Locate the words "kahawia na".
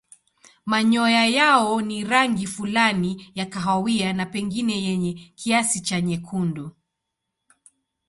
3.45-4.25